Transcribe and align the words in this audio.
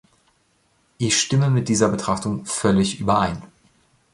Ich 0.97 1.15
stimme 1.21 1.51
mit 1.51 1.69
dieser 1.69 1.87
Betrachtung 1.87 2.43
völlig 2.47 2.99
überein. 2.99 3.43